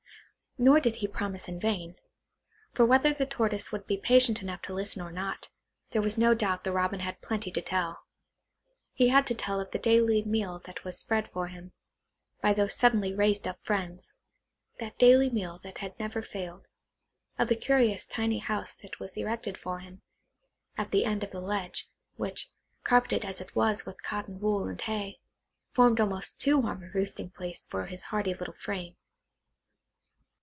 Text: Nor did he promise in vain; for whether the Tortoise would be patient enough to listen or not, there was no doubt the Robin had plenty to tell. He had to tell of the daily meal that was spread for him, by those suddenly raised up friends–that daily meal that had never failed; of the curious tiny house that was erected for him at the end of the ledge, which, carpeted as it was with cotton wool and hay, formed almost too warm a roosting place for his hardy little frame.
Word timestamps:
Nor 0.57 0.79
did 0.81 0.95
he 0.97 1.07
promise 1.07 1.47
in 1.47 1.59
vain; 1.61 1.95
for 2.73 2.85
whether 2.85 3.13
the 3.13 3.25
Tortoise 3.25 3.71
would 3.71 3.87
be 3.87 3.95
patient 3.95 4.41
enough 4.43 4.61
to 4.63 4.73
listen 4.73 5.01
or 5.01 5.11
not, 5.11 5.49
there 5.91 6.01
was 6.01 6.17
no 6.19 6.33
doubt 6.33 6.65
the 6.65 6.73
Robin 6.73 6.99
had 6.99 7.21
plenty 7.21 7.49
to 7.51 7.61
tell. 7.61 8.03
He 8.91 9.07
had 9.07 9.25
to 9.27 9.33
tell 9.33 9.61
of 9.61 9.71
the 9.71 9.79
daily 9.79 10.21
meal 10.25 10.59
that 10.65 10.83
was 10.83 10.99
spread 10.99 11.29
for 11.29 11.47
him, 11.47 11.71
by 12.41 12.51
those 12.53 12.75
suddenly 12.75 13.13
raised 13.13 13.47
up 13.47 13.59
friends–that 13.63 14.99
daily 14.99 15.29
meal 15.29 15.59
that 15.63 15.77
had 15.77 15.97
never 15.97 16.21
failed; 16.21 16.67
of 17.39 17.47
the 17.47 17.55
curious 17.55 18.05
tiny 18.05 18.39
house 18.39 18.73
that 18.73 18.99
was 18.99 19.15
erected 19.15 19.57
for 19.57 19.79
him 19.79 20.01
at 20.77 20.91
the 20.91 21.05
end 21.05 21.23
of 21.23 21.31
the 21.31 21.41
ledge, 21.41 21.87
which, 22.17 22.49
carpeted 22.83 23.23
as 23.23 23.39
it 23.39 23.55
was 23.55 23.85
with 23.85 24.03
cotton 24.03 24.41
wool 24.41 24.67
and 24.67 24.81
hay, 24.81 25.17
formed 25.71 26.01
almost 26.01 26.39
too 26.41 26.57
warm 26.57 26.83
a 26.83 26.89
roosting 26.89 27.29
place 27.29 27.63
for 27.65 27.85
his 27.85 28.01
hardy 28.11 28.33
little 28.33 28.55
frame. 28.59 28.97